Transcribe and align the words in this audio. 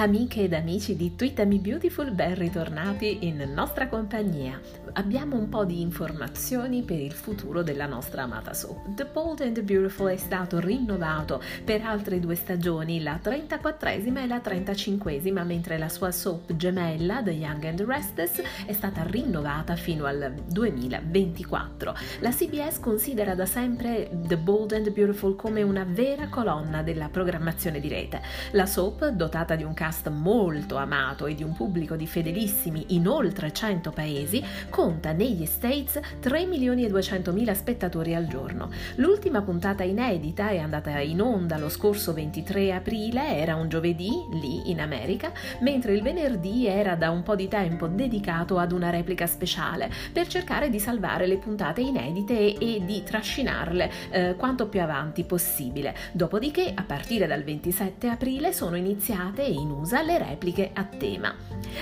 Amiche 0.00 0.44
ed 0.44 0.54
amici 0.54 0.96
di 0.96 1.14
Twittami 1.14 1.58
Beautiful, 1.58 2.10
ben 2.12 2.34
ritornati 2.34 3.26
in 3.26 3.52
nostra 3.54 3.86
compagnia. 3.86 4.58
Abbiamo 4.94 5.36
un 5.36 5.50
po' 5.50 5.66
di 5.66 5.82
informazioni 5.82 6.80
per 6.80 6.98
il 6.98 7.12
futuro 7.12 7.62
della 7.62 7.84
nostra 7.84 8.22
amata 8.22 8.54
soap. 8.54 8.94
The 8.94 9.04
Bold 9.04 9.42
and 9.42 9.52
the 9.52 9.62
Beautiful 9.62 10.08
è 10.08 10.16
stato 10.16 10.58
rinnovato 10.58 11.42
per 11.62 11.82
altre 11.82 12.18
due 12.18 12.34
stagioni, 12.34 13.02
la 13.02 13.20
34esima 13.22 14.22
e 14.22 14.26
la 14.26 14.38
35esima, 14.38 15.44
mentre 15.44 15.76
la 15.76 15.90
sua 15.90 16.10
soap 16.12 16.56
gemella, 16.56 17.22
The 17.22 17.32
Young 17.32 17.64
and 17.64 17.76
the 17.76 17.84
Restless, 17.84 18.40
è 18.64 18.72
stata 18.72 19.02
rinnovata 19.02 19.76
fino 19.76 20.06
al 20.06 20.32
2024. 20.46 21.94
La 22.20 22.30
CBS 22.30 22.80
considera 22.80 23.34
da 23.34 23.44
sempre 23.44 24.08
The 24.10 24.38
Bold 24.38 24.72
and 24.72 24.84
the 24.84 24.92
Beautiful 24.92 25.36
come 25.36 25.60
una 25.60 25.84
vera 25.86 26.28
colonna 26.28 26.82
della 26.82 27.10
programmazione 27.10 27.80
di 27.80 27.88
rete. 27.88 28.22
La 28.52 28.64
soap, 28.64 29.06
dotata 29.08 29.56
di 29.56 29.62
un 29.62 29.74
cast 29.74 29.88
cast 29.90 30.08
molto 30.08 30.76
amato 30.76 31.26
e 31.26 31.34
di 31.34 31.42
un 31.42 31.52
pubblico 31.52 31.96
di 31.96 32.06
fedelissimi 32.06 32.86
in 32.90 33.08
oltre 33.08 33.52
100 33.52 33.90
paesi, 33.90 34.42
conta 34.70 35.10
negli 35.10 35.44
States 35.46 35.98
3 36.20 36.46
milioni 36.46 36.84
e 36.84 36.88
200 36.88 37.32
mila 37.32 37.54
spettatori 37.54 38.14
al 38.14 38.28
giorno. 38.28 38.70
L'ultima 38.96 39.42
puntata 39.42 39.82
inedita 39.82 40.50
è 40.50 40.58
andata 40.58 40.96
in 41.00 41.20
onda 41.20 41.58
lo 41.58 41.68
scorso 41.68 42.12
23 42.12 42.72
aprile, 42.72 43.36
era 43.36 43.56
un 43.56 43.68
giovedì 43.68 44.10
lì 44.34 44.70
in 44.70 44.80
America, 44.80 45.32
mentre 45.60 45.94
il 45.94 46.02
venerdì 46.02 46.68
era 46.68 46.94
da 46.94 47.10
un 47.10 47.24
po' 47.24 47.34
di 47.34 47.48
tempo 47.48 47.88
dedicato 47.88 48.58
ad 48.58 48.70
una 48.70 48.90
replica 48.90 49.26
speciale 49.26 49.90
per 50.12 50.28
cercare 50.28 50.70
di 50.70 50.78
salvare 50.78 51.26
le 51.26 51.38
puntate 51.38 51.80
inedite 51.80 52.56
e, 52.56 52.80
di 52.84 53.02
trascinarle 53.02 53.90
eh, 54.10 54.34
quanto 54.36 54.68
più 54.68 54.80
avanti 54.80 55.24
possibile. 55.24 55.96
Dopodiché, 56.12 56.72
a 56.72 56.84
partire 56.84 57.26
dal 57.26 57.42
27 57.42 58.06
aprile, 58.06 58.52
sono 58.52 58.76
iniziate 58.76 59.42
in 59.42 59.78
usa 59.80 60.02
le 60.02 60.18
repliche 60.18 60.70
a 60.74 60.84
tema. 60.84 61.34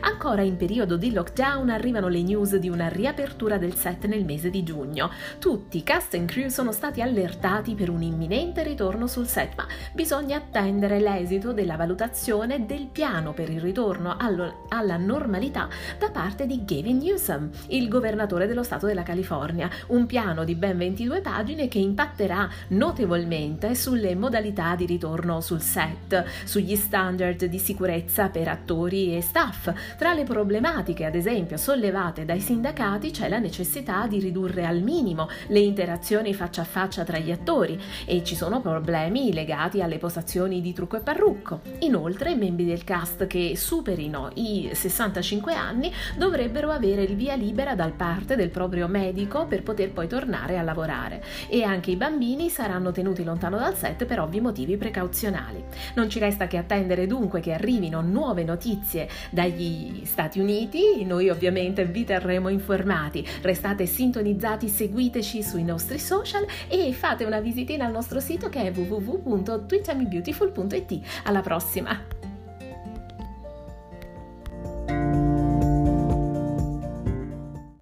Ancora 0.00 0.42
in 0.42 0.56
periodo 0.56 0.96
di 0.96 1.12
lockdown 1.12 1.70
arrivano 1.70 2.08
le 2.08 2.22
news 2.22 2.56
di 2.56 2.68
una 2.68 2.88
riapertura 2.88 3.56
del 3.56 3.74
set 3.74 4.06
nel 4.06 4.24
mese 4.24 4.50
di 4.50 4.62
giugno. 4.64 5.10
Tutti, 5.38 5.82
cast 5.82 6.14
and 6.14 6.28
crew, 6.28 6.48
sono 6.48 6.72
stati 6.72 7.00
allertati 7.00 7.74
per 7.74 7.90
un 7.90 8.02
imminente 8.02 8.62
ritorno 8.62 9.06
sul 9.06 9.26
set, 9.26 9.54
ma 9.56 9.66
bisogna 9.92 10.38
attendere 10.38 10.98
l'esito 10.98 11.52
della 11.52 11.76
valutazione 11.76 12.66
del 12.66 12.88
piano 12.90 13.32
per 13.32 13.48
il 13.48 13.60
ritorno 13.60 14.16
allo, 14.18 14.66
alla 14.68 14.96
normalità 14.96 15.68
da 15.98 16.10
parte 16.10 16.46
di 16.46 16.64
Gavin 16.64 16.98
Newsom, 16.98 17.50
il 17.68 17.88
governatore 17.88 18.46
dello 18.46 18.62
Stato 18.62 18.86
della 18.86 19.02
California. 19.02 19.70
Un 19.88 20.06
piano 20.06 20.44
di 20.44 20.54
ben 20.56 20.78
22 20.78 21.20
pagine 21.20 21.68
che 21.68 21.78
impatterà 21.78 22.48
notevolmente 22.68 23.74
sulle 23.74 24.14
modalità 24.16 24.74
di 24.74 24.86
ritorno 24.86 25.40
sul 25.40 25.60
set, 25.60 26.24
sugli 26.44 26.74
standard 26.74 27.44
di 27.44 27.58
sicurezza 27.58 27.83
sicurezza 27.84 28.30
per 28.30 28.48
attori 28.48 29.14
e 29.14 29.20
staff. 29.20 29.70
Tra 29.98 30.14
le 30.14 30.24
problematiche, 30.24 31.04
ad 31.04 31.14
esempio, 31.14 31.58
sollevate 31.58 32.24
dai 32.24 32.40
sindacati 32.40 33.10
c'è 33.10 33.28
la 33.28 33.38
necessità 33.38 34.06
di 34.06 34.20
ridurre 34.20 34.64
al 34.64 34.80
minimo 34.80 35.28
le 35.48 35.58
interazioni 35.58 36.32
faccia 36.32 36.62
a 36.62 36.64
faccia 36.64 37.04
tra 37.04 37.18
gli 37.18 37.30
attori 37.30 37.78
e 38.06 38.24
ci 38.24 38.34
sono 38.34 38.62
problemi 38.62 39.34
legati 39.34 39.82
alle 39.82 39.98
posazioni 39.98 40.62
di 40.62 40.72
trucco 40.72 40.96
e 40.96 41.00
parrucco. 41.00 41.60
Inoltre, 41.80 42.30
i 42.30 42.36
membri 42.36 42.64
del 42.64 42.84
cast 42.84 43.26
che 43.26 43.52
superino 43.54 44.30
i 44.34 44.70
65 44.72 45.52
anni 45.52 45.92
dovrebbero 46.16 46.70
avere 46.70 47.02
il 47.02 47.16
via 47.16 47.34
libera 47.34 47.74
dal 47.74 47.92
parte 47.92 48.34
del 48.34 48.48
proprio 48.48 48.88
medico 48.88 49.44
per 49.44 49.62
poter 49.62 49.90
poi 49.90 50.08
tornare 50.08 50.56
a 50.56 50.62
lavorare 50.62 51.22
e 51.48 51.62
anche 51.62 51.90
i 51.90 51.96
bambini 51.96 52.48
saranno 52.48 52.92
tenuti 52.92 53.24
lontano 53.24 53.58
dal 53.58 53.76
set 53.76 54.06
per 54.06 54.20
ovvi 54.20 54.40
motivi 54.40 54.78
precauzionali. 54.78 55.62
Non 55.96 56.08
ci 56.08 56.18
resta 56.18 56.46
che 56.46 56.56
attendere 56.56 57.06
dunque 57.06 57.40
che 57.40 57.52
arrivi 57.52 57.72
arrivino 57.74 58.00
nuove 58.00 58.44
notizie 58.44 59.08
dagli 59.30 60.04
Stati 60.04 60.38
Uniti, 60.38 61.04
noi 61.04 61.28
ovviamente 61.28 61.84
vi 61.84 62.04
terremo 62.04 62.48
informati. 62.48 63.26
Restate 63.42 63.86
sintonizzati, 63.86 64.68
seguiteci 64.68 65.42
sui 65.42 65.64
nostri 65.64 65.98
social 65.98 66.46
e 66.68 66.92
fate 66.92 67.24
una 67.24 67.40
visitina 67.40 67.86
al 67.86 67.92
nostro 67.92 68.20
sito 68.20 68.48
che 68.48 68.62
è 68.62 68.70
www.twitchamibeautiful.it. 68.72 71.00
Alla 71.24 71.40
prossima! 71.40 72.13